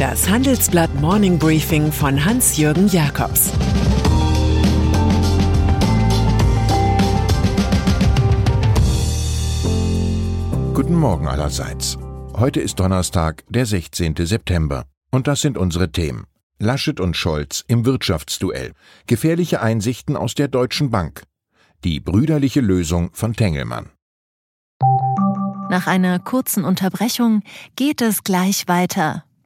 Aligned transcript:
Das 0.00 0.30
Handelsblatt 0.30 0.94
Morning 0.98 1.38
Briefing 1.38 1.92
von 1.92 2.24
Hans-Jürgen 2.24 2.88
Jakobs 2.88 3.52
Guten 10.72 10.94
Morgen 10.94 11.28
allerseits. 11.28 11.98
Heute 12.32 12.60
ist 12.60 12.80
Donnerstag, 12.80 13.44
der 13.50 13.66
16. 13.66 14.14
September. 14.20 14.86
Und 15.10 15.26
das 15.26 15.42
sind 15.42 15.58
unsere 15.58 15.92
Themen. 15.92 16.24
Laschet 16.58 16.98
und 16.98 17.14
Scholz 17.14 17.62
im 17.68 17.84
Wirtschaftsduell. 17.84 18.72
Gefährliche 19.06 19.60
Einsichten 19.60 20.16
aus 20.16 20.34
der 20.34 20.48
Deutschen 20.48 20.88
Bank. 20.88 21.24
Die 21.84 22.00
brüderliche 22.00 22.62
Lösung 22.62 23.10
von 23.12 23.34
Tengelmann. 23.34 23.90
Nach 25.68 25.86
einer 25.86 26.18
kurzen 26.20 26.64
Unterbrechung 26.64 27.42
geht 27.76 28.00
es 28.00 28.24
gleich 28.24 28.66
weiter. 28.66 29.24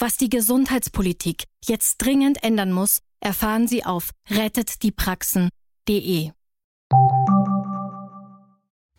Was 0.00 0.16
die 0.16 0.30
Gesundheitspolitik 0.30 1.46
jetzt 1.64 1.96
dringend 1.98 2.44
ändern 2.44 2.70
muss, 2.70 3.00
erfahren 3.18 3.66
Sie 3.66 3.84
auf 3.84 4.12
rettetdiepraxen.de. 4.30 6.30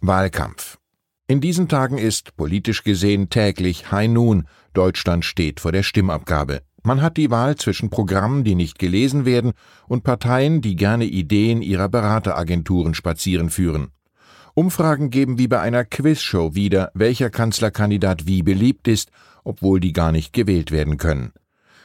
Wahlkampf. 0.01 0.77
In 1.27 1.39
diesen 1.39 1.69
Tagen 1.69 1.97
ist, 1.97 2.35
politisch 2.35 2.83
gesehen, 2.83 3.29
täglich 3.29 3.93
High 3.93 4.09
Noon. 4.09 4.45
Deutschland 4.73 5.23
steht 5.23 5.61
vor 5.61 5.71
der 5.71 5.83
Stimmabgabe. 5.83 6.63
Man 6.83 7.01
hat 7.01 7.15
die 7.15 7.31
Wahl 7.31 7.55
zwischen 7.55 7.89
Programmen, 7.89 8.43
die 8.43 8.55
nicht 8.55 8.77
gelesen 8.77 9.23
werden, 9.23 9.53
und 9.87 10.03
Parteien, 10.03 10.59
die 10.59 10.75
gerne 10.75 11.05
Ideen 11.05 11.61
ihrer 11.61 11.87
Berateragenturen 11.87 12.93
spazieren 12.93 13.49
führen. 13.49 13.91
Umfragen 14.53 15.11
geben 15.11 15.37
wie 15.37 15.47
bei 15.47 15.61
einer 15.61 15.85
Quizshow 15.85 16.55
wieder, 16.55 16.91
welcher 16.93 17.29
Kanzlerkandidat 17.29 18.27
wie 18.27 18.43
beliebt 18.43 18.89
ist, 18.89 19.11
obwohl 19.49 19.79
die 19.79 19.93
gar 19.93 20.11
nicht 20.11 20.31
gewählt 20.31 20.71
werden 20.71 20.97
können. 20.97 21.31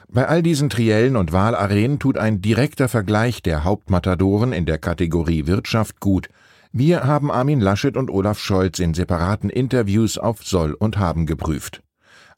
Bei 0.08 0.28
all 0.28 0.42
diesen 0.42 0.68
Triellen 0.68 1.16
und 1.16 1.32
Wahlarenen 1.32 1.98
tut 1.98 2.18
ein 2.18 2.42
direkter 2.42 2.88
Vergleich 2.88 3.42
der 3.42 3.64
Hauptmatadoren 3.64 4.52
in 4.52 4.66
der 4.66 4.76
Kategorie 4.76 5.46
Wirtschaft 5.46 5.98
gut. 5.98 6.28
Wir 6.72 7.04
haben 7.04 7.30
Armin 7.30 7.60
Laschet 7.60 7.96
und 7.96 8.10
Olaf 8.10 8.38
Scholz 8.38 8.80
in 8.80 8.92
separaten 8.92 9.48
Interviews 9.48 10.18
auf 10.18 10.44
Soll 10.44 10.74
und 10.74 10.98
Haben 10.98 11.24
geprüft. 11.24 11.82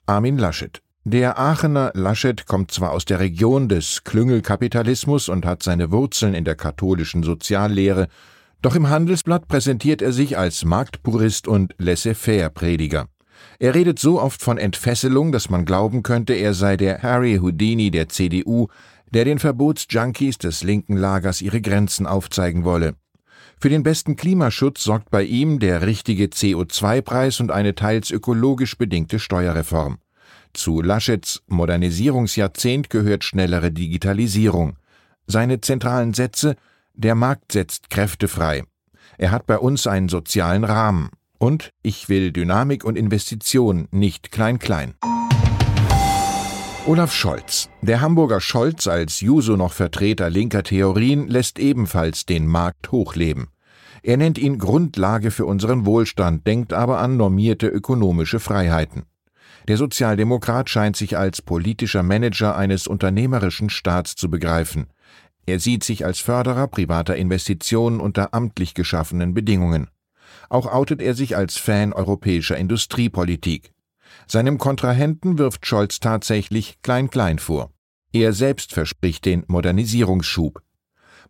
Armin 0.07 0.39
Laschet. 0.39 0.81
Der 1.03 1.39
Aachener 1.39 1.91
Laschet 1.95 2.47
kommt 2.47 2.71
zwar 2.71 2.93
aus 2.93 3.05
der 3.05 3.19
Region 3.19 3.69
des 3.69 4.05
Klüngelkapitalismus 4.05 5.29
und 5.29 5.45
hat 5.45 5.63
seine 5.63 5.91
Wurzeln 5.91 6.35
in 6.35 6.45
der 6.45 6.55
katholischen 6.55 7.25
Soziallehre, 7.25 8.07
doch 8.63 8.77
im 8.77 8.89
Handelsblatt 8.89 9.49
präsentiert 9.49 10.03
er 10.03 10.13
sich 10.13 10.39
als 10.39 10.65
Marktpurist 10.65 11.49
und 11.49 11.75
Laissez-faire-Prediger. 11.79 13.07
Er 13.59 13.75
redet 13.75 13.99
so 13.99 14.21
oft 14.21 14.43
von 14.43 14.59
Entfesselung, 14.59 15.33
dass 15.33 15.51
man 15.51 15.65
glauben 15.65 16.03
könnte, 16.03 16.35
er 16.35 16.55
sei 16.55 16.77
der 16.77 17.03
Harry 17.03 17.39
Houdini 17.41 17.91
der 17.91 18.09
CDU, 18.09 18.69
der 19.13 19.25
den 19.25 19.39
Verbotsjunkies 19.39 20.39
des 20.39 20.63
linken 20.63 20.97
Lagers 20.97 21.41
ihre 21.41 21.61
Grenzen 21.61 22.07
aufzeigen 22.07 22.65
wolle. 22.65 22.97
Für 23.59 23.71
den 23.71 23.83
besten 23.83 24.17
Klimaschutz 24.17 24.85
sorgt 24.85 25.11
bei 25.11 25.23
ihm 25.23 25.59
der 25.59 25.87
richtige 25.87 26.27
CO2-Preis 26.27 27.41
und 27.41 27.51
eine 27.51 27.75
teils 27.75 28.11
ökologisch 28.11 28.77
bedingte 28.77 29.19
Steuerreform. 29.19 29.99
Zu 30.53 30.83
Laschets 30.83 31.43
Modernisierungsjahrzehnt 31.47 32.91
gehört 32.91 33.25
schnellere 33.25 33.73
Digitalisierung. 33.73 34.77
Seine 35.27 35.61
zentralen 35.61 36.13
Sätze 36.13 36.57
Der 36.95 37.15
Markt 37.15 37.53
setzt 37.53 37.91
Kräfte 37.91 38.29
frei. 38.29 38.65
Er 39.19 39.31
hat 39.31 39.47
bei 39.47 39.59
uns 39.59 39.87
einen 39.87 40.09
sozialen 40.09 40.65
Rahmen. 40.65 41.11
Und 41.39 41.71
ich 41.83 42.09
will 42.09 42.33
Dynamik 42.33 42.85
und 42.85 42.97
Investition, 42.97 43.89
nicht 43.91 44.31
klein-klein. 44.31 44.95
Olaf 46.87 47.13
Scholz. 47.13 47.69
Der 47.83 48.01
Hamburger 48.01 48.41
Scholz 48.41 48.87
als 48.87 49.21
Juso 49.21 49.57
noch 49.57 49.73
Vertreter 49.73 50.31
linker 50.31 50.63
Theorien 50.63 51.27
lässt 51.27 51.59
ebenfalls 51.59 52.27
den 52.27 52.47
Markt 52.47 52.93
hochleben. 52.93 53.49
Er 54.03 54.17
nennt 54.17 54.39
ihn 54.39 54.59
Grundlage 54.59 55.33
für 55.33 55.47
unseren 55.47 55.85
Wohlstand, 55.85 56.47
denkt 56.47 56.73
aber 56.73 56.99
an 56.99 57.17
normierte 57.17 57.67
ökonomische 57.67 58.39
Freiheiten. 58.39 59.03
Der 59.67 59.77
Sozialdemokrat 59.77 60.71
scheint 60.71 60.95
sich 60.95 61.19
als 61.19 61.43
politischer 61.43 62.05
Manager 62.05 62.55
eines 62.55 62.87
unternehmerischen 62.87 63.69
Staats 63.69 64.15
zu 64.15 64.31
begreifen. 64.31 64.87
Er 65.45 65.59
sieht 65.59 65.83
sich 65.83 66.05
als 66.05 66.21
Förderer 66.21 66.69
privater 66.69 67.17
Investitionen 67.17 67.99
unter 67.99 68.33
amtlich 68.33 68.75
geschaffenen 68.75 69.35
Bedingungen. 69.35 69.89
Auch 70.49 70.67
outet 70.67 71.03
er 71.03 71.15
sich 71.15 71.37
als 71.37 71.57
Fan 71.57 71.93
europäischer 71.93 72.57
Industriepolitik. 72.57 73.73
Seinem 74.27 74.59
Kontrahenten 74.59 75.39
wirft 75.39 75.67
Scholz 75.67 76.01
tatsächlich 76.01 76.81
Klein-Klein 76.83 77.39
vor. 77.39 77.71
Er 78.13 78.33
selbst 78.33 78.73
verspricht 78.73 79.25
den 79.25 79.45
Modernisierungsschub. 79.47 80.63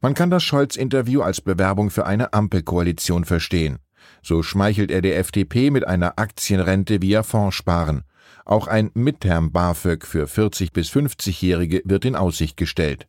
Man 0.01 0.15
kann 0.15 0.31
das 0.31 0.45
Scholz-Interview 0.45 1.23
als 1.23 1.41
Bewerbung 1.41 1.91
für 1.91 2.06
eine 2.06 2.33
Ampelkoalition 2.33 3.25
verstehen. 3.25 3.79
So 4.23 4.43
schmeichelt 4.43 4.91
er 4.91 5.03
der 5.03 5.19
FDP 5.19 5.71
mit 5.71 5.87
einer 5.87 6.19
Aktienrente 6.19 7.03
via 7.03 7.23
Fondssparen. 7.23 8.03
Auch 8.45 8.67
ein 8.67 8.91
Midterm 8.95 9.51
BAföG 9.53 10.06
für 10.06 10.27
40- 10.27 10.73
bis 10.73 10.91
50-Jährige 10.91 11.83
wird 11.85 12.05
in 12.05 12.15
Aussicht 12.15 12.56
gestellt. 12.56 13.09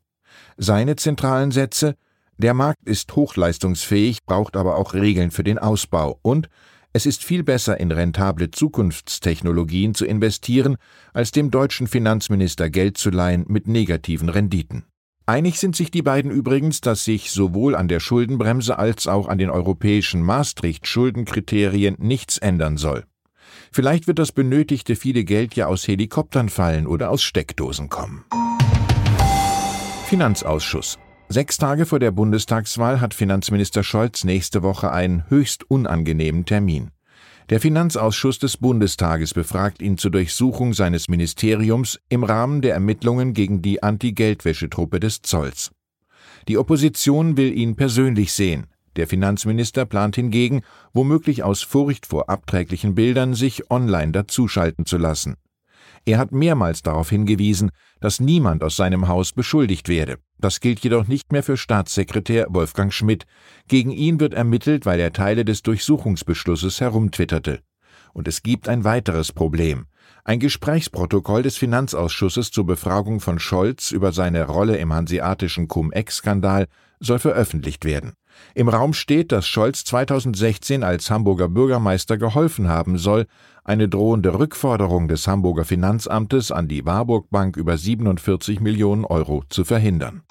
Seine 0.58 0.96
zentralen 0.96 1.52
Sätze 1.52 1.96
der 2.38 2.54
Markt 2.54 2.88
ist 2.88 3.16
hochleistungsfähig, 3.16 4.26
braucht 4.26 4.56
aber 4.56 4.78
auch 4.78 4.94
Regeln 4.94 5.32
für 5.32 5.44
den 5.44 5.58
Ausbau 5.58 6.20
und 6.22 6.50
es 6.94 7.06
ist 7.06 7.24
viel 7.24 7.44
besser, 7.44 7.80
in 7.80 7.92
rentable 7.92 8.50
Zukunftstechnologien 8.50 9.94
zu 9.94 10.06
investieren, 10.06 10.78
als 11.14 11.32
dem 11.32 11.52
deutschen 11.52 11.88
Finanzminister 11.88 12.70
Geld 12.70 12.98
zu 12.98 13.10
leihen 13.10 13.46
mit 13.48 13.68
negativen 13.68 14.30
Renditen. 14.30 14.86
Einig 15.26 15.60
sind 15.60 15.76
sich 15.76 15.92
die 15.92 16.02
beiden 16.02 16.32
übrigens, 16.32 16.80
dass 16.80 17.04
sich 17.04 17.32
sowohl 17.32 17.76
an 17.76 17.88
der 17.88 18.00
Schuldenbremse 18.00 18.80
als 18.80 19.08
auch 19.08 19.28
an 19.28 19.38
den 19.38 19.50
europäischen 19.50 20.22
Maastricht-Schuldenkriterien 20.22 21.98
nichts 22.00 22.38
ändern 22.38 22.78
soll. 22.78 23.04
Vielleicht 23.72 24.08
wird 24.08 24.20
das 24.20 24.32
benötigte 24.32 24.96
viele 24.96 25.24
Geld 25.24 25.56
ja 25.56 25.68
aus 25.68 25.88
Helikoptern 25.88 26.50
fallen 26.50 26.88
oder 26.88 27.10
aus 27.10 27.24
Steckdosen 27.24 27.90
kommen. 27.90 28.24
Finanzausschuss 30.06 30.98
Sechs 31.30 31.58
Tage 31.58 31.86
vor 31.86 32.00
der 32.00 32.12
Bundestagswahl 32.12 33.02
hat 33.02 33.14
Finanzminister 33.14 33.84
Scholz 33.84 34.24
nächste 34.24 34.64
Woche 34.64 34.92
einen 34.94 35.30
höchst 35.30 35.70
unangenehmen 35.70 36.46
Termin. 36.46 36.92
Der 37.50 37.60
Finanzausschuss 37.60 38.40
des 38.40 38.56
Bundestages 38.56 39.34
befragt 39.34 39.82
ihn 39.82 39.98
zur 39.98 40.12
Durchsuchung 40.12 40.74
seines 40.74 41.10
Ministeriums 41.10 42.00
im 42.08 42.24
Rahmen 42.24 42.62
der 42.62 42.74
Ermittlungen 42.74 43.34
gegen 43.34 43.62
die 43.62 43.84
Anti-Geldwäschetruppe 43.84 45.02
des 45.02 45.22
Zolls. 45.22 45.72
Die 46.48 46.58
Opposition 46.58 47.36
will 47.36 47.52
ihn 47.58 47.76
persönlich 47.76 48.32
sehen. 48.32 48.68
Der 48.96 49.08
Finanzminister 49.08 49.86
plant 49.86 50.16
hingegen, 50.16 50.62
womöglich 50.94 51.44
aus 51.44 51.62
Furcht 51.62 52.06
vor 52.06 52.30
abträglichen 52.30 52.96
Bildern, 52.96 53.34
sich 53.34 53.70
online 53.70 54.14
dazuschalten 54.14 54.86
zu 54.86 54.98
lassen. 54.98 55.36
Er 56.06 56.20
hat 56.20 56.32
mehrmals 56.32 56.84
darauf 56.84 57.10
hingewiesen, 57.10 57.72
dass 58.00 58.22
niemand 58.22 58.64
aus 58.64 58.78
seinem 58.78 59.10
Haus 59.10 59.34
beschuldigt 59.34 59.90
werde. 59.90 60.20
Das 60.40 60.60
gilt 60.60 60.80
jedoch 60.82 61.08
nicht 61.08 61.32
mehr 61.32 61.44
für 61.44 61.58
Staatssekretär 61.58 62.48
Wolfgang 62.50 62.94
Schmidt. 62.94 63.26
Gegen 63.68 63.92
ihn 63.92 64.20
wird 64.20 64.34
ermittelt, 64.34 64.86
weil 64.86 65.00
er 65.00 65.14
Teile 65.14 65.46
des 65.46 65.64
Durchsuchungsbeschlusses 65.64 66.80
herumtwitterte. 66.80 67.62
Und 68.14 68.28
es 68.28 68.44
gibt 68.44 68.70
ein 68.70 68.84
weiteres 68.84 69.32
Problem. 69.32 69.86
Ein 70.24 70.40
Gesprächsprotokoll 70.40 71.44
des 71.44 71.58
Finanzausschusses 71.58 72.52
zur 72.52 72.66
Befragung 72.66 73.20
von 73.20 73.40
Scholz 73.40 73.92
über 73.92 74.12
seine 74.12 74.46
Rolle 74.46 74.78
im 74.78 74.94
hanseatischen 74.94 75.68
Cum-Ex-Skandal 75.68 76.68
soll 77.00 77.20
veröffentlicht 77.20 77.86
werden. 77.86 78.14
Im 78.54 78.70
Raum 78.70 78.94
steht, 78.94 79.32
dass 79.32 79.48
Scholz 79.48 79.84
2016 79.86 80.84
als 80.84 81.10
Hamburger 81.10 81.50
Bürgermeister 81.50 82.18
geholfen 82.18 82.68
haben 82.68 82.98
soll, 82.98 83.26
eine 83.68 83.90
drohende 83.90 84.40
Rückforderung 84.40 85.10
des 85.10 85.28
Hamburger 85.28 85.66
Finanzamtes 85.66 86.52
an 86.52 86.70
die 86.70 86.86
Warburg 86.86 87.30
Bank 87.30 87.58
über 87.58 87.78
47 87.78 88.62
Millionen 88.62 89.04
Euro 89.04 89.44
zu 89.50 89.66
verhindern. 89.66 90.24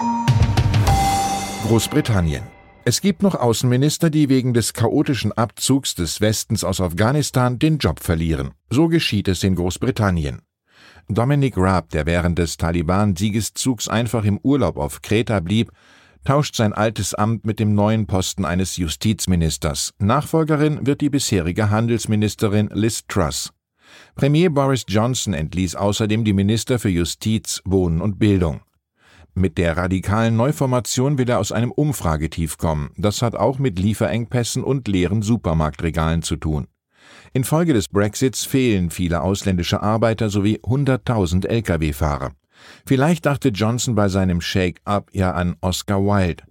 Großbritannien. 1.66 2.42
Es 2.86 3.00
gibt 3.00 3.22
noch 3.22 3.34
Außenminister, 3.34 4.08
die 4.08 4.28
wegen 4.28 4.54
des 4.54 4.72
chaotischen 4.72 5.32
Abzugs 5.32 5.94
des 5.94 6.20
Westens 6.20 6.64
aus 6.64 6.80
Afghanistan 6.80 7.58
den 7.58 7.78
Job 7.78 8.00
verlieren. 8.00 8.52
So 8.70 8.88
geschieht 8.88 9.28
es 9.28 9.42
in 9.42 9.56
Großbritannien. 9.56 10.40
Dominic 11.08 11.56
Raab, 11.56 11.90
der 11.90 12.06
während 12.06 12.38
des 12.38 12.56
Taliban-Siegeszugs 12.56 13.88
einfach 13.88 14.24
im 14.24 14.38
Urlaub 14.38 14.76
auf 14.76 15.02
Kreta 15.02 15.40
blieb, 15.40 15.72
tauscht 16.26 16.56
sein 16.56 16.73
altes 16.73 17.14
Amt 17.14 17.46
mit 17.46 17.61
dem 17.61 17.75
neuen 17.75 18.06
Posten 18.06 18.44
eines 18.44 18.76
Justizministers. 18.76 19.94
Nachfolgerin 19.99 20.87
wird 20.87 21.00
die 21.00 21.08
bisherige 21.08 21.70
Handelsministerin 21.70 22.69
Liz 22.75 23.05
Truss. 23.08 23.52
Premier 24.17 24.50
Boris 24.50 24.84
Johnson 24.88 25.32
entließ 25.32 25.76
außerdem 25.76 26.25
die 26.25 26.32
Minister 26.32 26.78
für 26.78 26.88
Justiz, 26.88 27.62
Wohnen 27.64 28.00
und 28.00 28.19
Bildung. 28.19 28.61
Mit 29.34 29.56
der 29.58 29.76
radikalen 29.76 30.37
Neuformation 30.37 31.19
will 31.19 31.28
er 31.28 31.38
aus 31.38 31.52
einem 31.52 31.70
Umfragetief 31.70 32.58
kommen. 32.58 32.90
Das 32.96 33.23
hat 33.23 33.37
auch 33.37 33.58
mit 33.58 33.78
Lieferengpässen 33.78 34.64
und 34.64 34.88
leeren 34.88 35.23
Supermarktregalen 35.23 36.23
zu 36.23 36.37
tun. 36.37 36.67
Infolge 37.34 37.73
des 37.73 37.88
Brexits 37.88 38.44
fehlen 38.44 38.90
viele 38.90 39.20
ausländische 39.20 39.82
Arbeiter 39.82 40.31
sowie 40.31 40.58
100.000 40.62 41.46
Lkw-Fahrer. 41.46 42.32
Vielleicht 42.86 43.26
dachte 43.26 43.48
Johnson 43.48 43.94
bei 43.94 44.08
seinem 44.08 44.40
Shake-up 44.40 45.10
ja 45.12 45.32
an 45.32 45.56
Oscar 45.60 46.00
Wilde. 46.00 46.44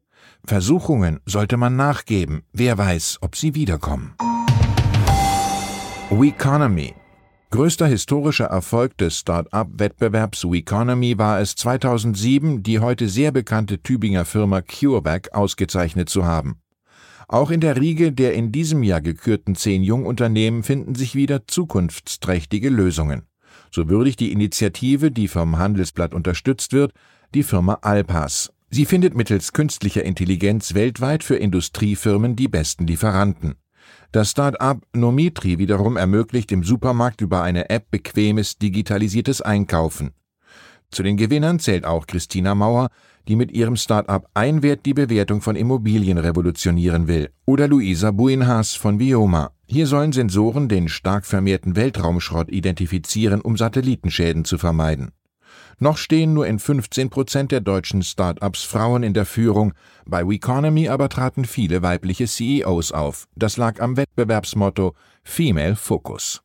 Versuchungen 0.45 1.19
sollte 1.25 1.57
man 1.57 1.75
nachgeben. 1.75 2.43
Wer 2.53 2.77
weiß, 2.77 3.19
ob 3.21 3.35
sie 3.35 3.55
wiederkommen. 3.55 4.15
Weconomy. 6.09 6.93
Größter 7.51 7.87
historischer 7.87 8.45
Erfolg 8.45 8.97
des 8.97 9.19
Start-up-Wettbewerbs 9.19 10.43
Weconomy 10.43 11.17
war 11.17 11.39
es 11.39 11.55
2007, 11.55 12.63
die 12.63 12.79
heute 12.79 13.07
sehr 13.07 13.31
bekannte 13.31 13.81
Tübinger 13.81 14.25
Firma 14.25 14.61
CureVac 14.61 15.33
ausgezeichnet 15.33 16.09
zu 16.09 16.25
haben. 16.25 16.59
Auch 17.27 17.49
in 17.49 17.61
der 17.61 17.79
Riege 17.79 18.11
der 18.11 18.33
in 18.33 18.51
diesem 18.51 18.83
Jahr 18.83 19.01
gekürten 19.01 19.55
zehn 19.55 19.83
Jungunternehmen 19.83 20.63
finden 20.63 20.95
sich 20.95 21.15
wieder 21.15 21.47
zukunftsträchtige 21.47 22.69
Lösungen. 22.69 23.23
So 23.75 23.89
würdigt 23.89 24.21
die 24.21 24.31
Initiative, 24.31 25.11
die 25.11 25.27
vom 25.27 25.57
Handelsblatt 25.57 26.13
unterstützt 26.13 26.71
wird, 26.71 26.93
die 27.33 27.43
Firma 27.43 27.79
Alpas. 27.81 28.53
Sie 28.69 28.85
findet 28.85 29.17
mittels 29.17 29.51
künstlicher 29.51 30.01
Intelligenz 30.01 30.75
weltweit 30.75 31.25
für 31.25 31.35
Industriefirmen 31.35 32.37
die 32.37 32.47
besten 32.47 32.87
Lieferanten. 32.87 33.55
Das 34.13 34.31
Start-up 34.31 34.81
Nomitri 34.93 35.57
wiederum 35.57 35.97
ermöglicht 35.97 36.53
im 36.53 36.63
Supermarkt 36.63 37.19
über 37.19 37.43
eine 37.43 37.69
App 37.69 37.91
bequemes 37.91 38.57
digitalisiertes 38.57 39.41
Einkaufen. 39.41 40.11
Zu 40.89 41.03
den 41.03 41.17
Gewinnern 41.17 41.59
zählt 41.59 41.83
auch 41.83 42.07
Christina 42.07 42.55
Mauer, 42.55 42.87
die 43.27 43.35
mit 43.35 43.51
ihrem 43.51 43.75
Start-up 43.75 44.29
Einwert 44.33 44.85
die 44.85 44.93
Bewertung 44.93 45.41
von 45.41 45.57
Immobilien 45.57 46.17
revolutionieren 46.17 47.09
will, 47.09 47.29
oder 47.45 47.67
Luisa 47.67 48.11
Buinhas 48.11 48.73
von 48.73 48.99
Vioma. 48.99 49.54
Hier 49.67 49.87
sollen 49.87 50.11
Sensoren 50.11 50.69
den 50.69 50.87
stark 50.89 51.25
vermehrten 51.25 51.75
Weltraumschrott 51.75 52.49
identifizieren, 52.49 53.41
um 53.41 53.57
Satellitenschäden 53.57 54.45
zu 54.45 54.57
vermeiden. 54.57 55.11
Noch 55.79 55.97
stehen 55.97 56.33
nur 56.33 56.47
in 56.47 56.59
15 56.59 57.09
Prozent 57.09 57.51
der 57.51 57.59
deutschen 57.59 58.01
Start-ups 58.01 58.63
Frauen 58.63 59.03
in 59.03 59.13
der 59.13 59.25
Führung. 59.25 59.73
Bei 60.05 60.25
WeConomy 60.25 60.87
aber 60.87 61.09
traten 61.09 61.45
viele 61.45 61.81
weibliche 61.81 62.27
CEOs 62.27 62.91
auf. 62.91 63.27
Das 63.35 63.57
lag 63.57 63.81
am 63.81 63.97
Wettbewerbsmotto 63.97 64.95
Female 65.23 65.75
Focus. 65.75 66.41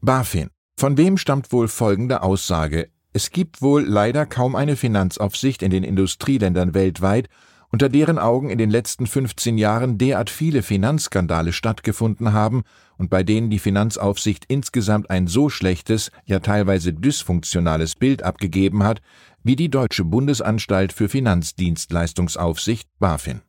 BaFin. 0.00 0.48
Von 0.78 0.96
wem 0.96 1.18
stammt 1.18 1.52
wohl 1.52 1.68
folgende 1.68 2.22
Aussage? 2.22 2.88
Es 3.12 3.30
gibt 3.30 3.60
wohl 3.62 3.82
leider 3.82 4.26
kaum 4.26 4.54
eine 4.54 4.76
Finanzaufsicht 4.76 5.62
in 5.62 5.70
den 5.70 5.82
Industrieländern 5.82 6.72
weltweit, 6.72 7.28
unter 7.70 7.88
deren 7.88 8.18
Augen 8.18 8.50
in 8.50 8.58
den 8.58 8.70
letzten 8.70 9.06
15 9.06 9.58
Jahren 9.58 9.98
derart 9.98 10.30
viele 10.30 10.62
Finanzskandale 10.62 11.52
stattgefunden 11.52 12.32
haben 12.32 12.62
und 12.96 13.10
bei 13.10 13.22
denen 13.22 13.50
die 13.50 13.58
Finanzaufsicht 13.58 14.44
insgesamt 14.48 15.10
ein 15.10 15.26
so 15.26 15.48
schlechtes, 15.48 16.10
ja 16.24 16.40
teilweise 16.40 16.92
dysfunktionales 16.92 17.94
Bild 17.94 18.22
abgegeben 18.22 18.84
hat, 18.84 19.00
wie 19.42 19.56
die 19.56 19.70
Deutsche 19.70 20.04
Bundesanstalt 20.04 20.92
für 20.92 21.08
Finanzdienstleistungsaufsicht 21.08 22.88
BaFin. 22.98 23.42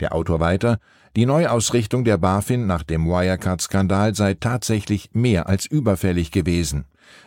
Der 0.00 0.14
Autor 0.14 0.40
weiter, 0.40 0.78
die 1.16 1.26
Neuausrichtung 1.26 2.04
der 2.04 2.18
BaFin 2.18 2.66
nach 2.66 2.82
dem 2.82 3.06
Wirecard-Skandal 3.06 4.14
sei 4.14 4.34
tatsächlich 4.34 5.10
mehr 5.12 5.48
als 5.48 5.64
überfällig 5.64 6.30
gewesen. 6.30 6.84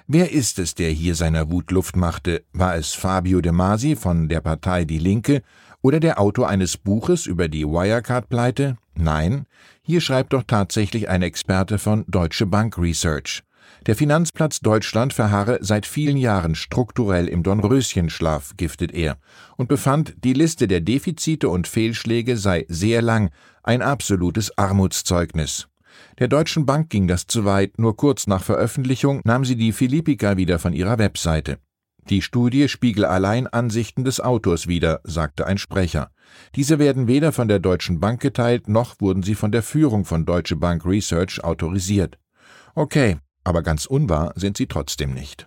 Wer 0.07 0.31
ist 0.31 0.59
es, 0.59 0.75
der 0.75 0.89
hier 0.89 1.15
seiner 1.15 1.49
Wut 1.49 1.71
Luft 1.71 1.95
machte? 1.95 2.43
War 2.53 2.75
es 2.75 2.93
Fabio 2.93 3.41
De 3.41 3.51
Masi 3.51 3.95
von 3.95 4.27
der 4.27 4.41
Partei 4.41 4.85
Die 4.85 4.99
Linke 4.99 5.41
oder 5.81 5.99
der 5.99 6.19
Autor 6.19 6.49
eines 6.49 6.77
Buches 6.77 7.25
über 7.25 7.47
die 7.47 7.65
Wirecard-Pleite? 7.65 8.77
Nein, 8.95 9.45
hier 9.81 10.01
schreibt 10.01 10.33
doch 10.33 10.43
tatsächlich 10.43 11.09
ein 11.09 11.21
Experte 11.21 11.77
von 11.77 12.05
Deutsche 12.07 12.45
Bank 12.45 12.77
Research. 12.77 13.43
Der 13.85 13.95
Finanzplatz 13.95 14.59
Deutschland 14.59 15.13
verharre 15.13 15.59
seit 15.61 15.85
vielen 15.85 16.17
Jahren 16.17 16.55
strukturell 16.55 17.27
im 17.27 17.43
Dornröschenschlaf, 17.43 18.57
giftet 18.57 18.91
er, 18.93 19.17
und 19.57 19.69
befand, 19.69 20.15
die 20.23 20.33
Liste 20.33 20.67
der 20.67 20.81
Defizite 20.81 21.47
und 21.47 21.67
Fehlschläge 21.67 22.35
sei 22.35 22.65
sehr 22.67 23.01
lang, 23.01 23.29
ein 23.63 23.81
absolutes 23.81 24.57
Armutszeugnis. 24.57 25.67
Der 26.19 26.27
Deutschen 26.27 26.65
Bank 26.65 26.89
ging 26.89 27.07
das 27.07 27.27
zu 27.27 27.45
weit, 27.45 27.79
nur 27.79 27.95
kurz 27.95 28.27
nach 28.27 28.43
Veröffentlichung 28.43 29.21
nahm 29.23 29.45
sie 29.45 29.55
die 29.55 29.71
Philippika 29.71 30.37
wieder 30.37 30.59
von 30.59 30.73
ihrer 30.73 30.97
Webseite. 30.97 31.57
Die 32.09 32.23
Studie 32.23 32.67
spiegele 32.67 33.07
allein 33.07 33.45
Ansichten 33.45 34.03
des 34.03 34.19
Autors 34.19 34.67
wider, 34.67 34.99
sagte 35.03 35.45
ein 35.45 35.59
Sprecher. 35.59 36.09
Diese 36.55 36.79
werden 36.79 37.07
weder 37.07 37.31
von 37.31 37.47
der 37.47 37.59
Deutschen 37.59 37.99
Bank 37.99 38.19
geteilt, 38.19 38.67
noch 38.67 38.99
wurden 38.99 39.21
sie 39.21 39.35
von 39.35 39.51
der 39.51 39.61
Führung 39.61 40.05
von 40.05 40.25
Deutsche 40.25 40.55
Bank 40.55 40.85
Research 40.85 41.43
autorisiert. 41.43 42.17
Okay, 42.73 43.17
aber 43.43 43.61
ganz 43.61 43.85
unwahr 43.85 44.33
sind 44.35 44.57
sie 44.57 44.65
trotzdem 44.65 45.13
nicht. 45.13 45.45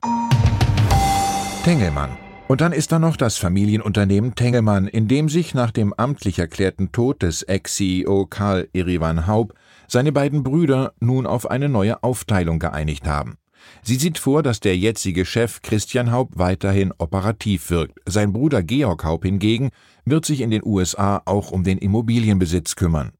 Tengelmann. 1.64 2.16
Und 2.46 2.60
dann 2.60 2.72
ist 2.72 2.92
da 2.92 2.98
noch 2.98 3.16
das 3.16 3.38
Familienunternehmen 3.38 4.34
Tengelmann, 4.34 4.86
in 4.86 5.08
dem 5.08 5.28
sich 5.28 5.54
nach 5.54 5.70
dem 5.70 5.92
amtlich 5.94 6.38
erklärten 6.38 6.92
Tod 6.92 7.22
des 7.22 7.42
Ex-CEO 7.42 8.26
Karl 8.26 8.68
Erivan 8.72 9.26
Haub 9.26 9.54
seine 9.88 10.12
beiden 10.12 10.42
Brüder 10.42 10.92
nun 11.00 11.26
auf 11.26 11.50
eine 11.50 11.68
neue 11.68 12.02
Aufteilung 12.02 12.58
geeinigt 12.58 13.06
haben. 13.06 13.38
Sie 13.82 13.96
sieht 13.96 14.18
vor, 14.18 14.42
dass 14.42 14.60
der 14.60 14.76
jetzige 14.76 15.24
Chef 15.24 15.62
Christian 15.62 16.12
Haub 16.12 16.30
weiterhin 16.34 16.92
operativ 16.98 17.70
wirkt. 17.70 17.98
Sein 18.06 18.32
Bruder 18.32 18.62
Georg 18.62 19.04
Haub 19.04 19.24
hingegen 19.24 19.70
wird 20.04 20.24
sich 20.24 20.40
in 20.40 20.50
den 20.50 20.62
USA 20.64 21.22
auch 21.24 21.50
um 21.50 21.64
den 21.64 21.78
Immobilienbesitz 21.78 22.76
kümmern. 22.76 23.12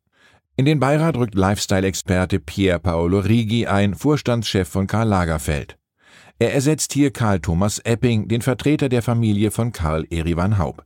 In 0.57 0.65
den 0.65 0.81
Beirat 0.81 1.17
rückt 1.17 1.35
Lifestyle-Experte 1.35 2.39
Pier 2.39 2.79
Paolo 2.79 3.21
Rigi 3.21 3.67
ein, 3.67 3.95
Vorstandschef 3.95 4.69
von 4.69 4.87
Karl 4.87 5.09
Lagerfeld. 5.09 5.79
Er 6.39 6.53
ersetzt 6.53 6.93
hier 6.93 7.11
Karl 7.11 7.41
Thomas 7.41 7.79
Epping, 7.79 8.29
den 8.29 8.43
Vertreter 8.43 8.89
der 8.89 9.03
Familie 9.03 9.51
von 9.51 9.73
Karl 9.73 10.07
Erivan 10.11 10.59
Haub. 10.59 10.85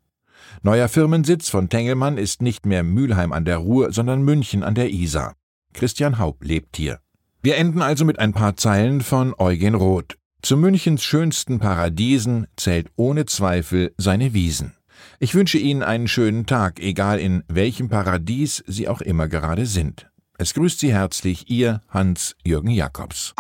Neuer 0.62 0.88
Firmensitz 0.88 1.48
von 1.48 1.68
Tengelmann 1.68 2.18
ist 2.18 2.42
nicht 2.42 2.66
mehr 2.66 2.82
Mülheim 2.82 3.32
an 3.32 3.44
der 3.44 3.58
Ruhr, 3.58 3.92
sondern 3.92 4.22
München 4.22 4.62
an 4.62 4.74
der 4.74 4.90
Isar. 4.90 5.34
Christian 5.72 6.18
Haub 6.18 6.42
lebt 6.44 6.76
hier. 6.76 7.00
Wir 7.46 7.58
enden 7.58 7.80
also 7.80 8.04
mit 8.04 8.18
ein 8.18 8.32
paar 8.32 8.56
Zeilen 8.56 9.02
von 9.02 9.32
Eugen 9.38 9.76
Roth. 9.76 10.18
Zu 10.42 10.56
Münchens 10.56 11.04
schönsten 11.04 11.60
Paradiesen 11.60 12.48
zählt 12.56 12.88
ohne 12.96 13.24
Zweifel 13.24 13.94
seine 13.96 14.34
Wiesen. 14.34 14.72
Ich 15.20 15.32
wünsche 15.36 15.56
Ihnen 15.56 15.84
einen 15.84 16.08
schönen 16.08 16.46
Tag, 16.46 16.80
egal 16.80 17.20
in 17.20 17.44
welchem 17.46 17.88
Paradies 17.88 18.64
Sie 18.66 18.88
auch 18.88 19.00
immer 19.00 19.28
gerade 19.28 19.66
sind. 19.66 20.10
Es 20.38 20.54
grüßt 20.54 20.80
Sie 20.80 20.92
herzlich 20.92 21.48
Ihr 21.48 21.82
Hans-Jürgen 21.88 22.72
Jakobs. 22.72 23.32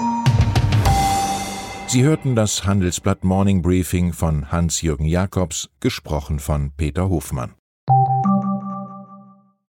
Sie 1.88 2.04
hörten 2.04 2.36
das 2.36 2.64
Handelsblatt 2.64 3.24
Morning 3.24 3.60
Briefing 3.60 4.12
von 4.12 4.52
Hans-Jürgen 4.52 5.06
Jakobs, 5.06 5.68
gesprochen 5.80 6.38
von 6.38 6.70
Peter 6.76 7.08
Hofmann. 7.08 7.54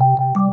you 0.00 0.43